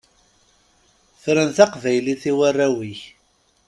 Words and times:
Fren 1.21 1.49
taqbaylit 1.57 2.23
i 2.31 2.31
warraw-ik. 2.37 3.01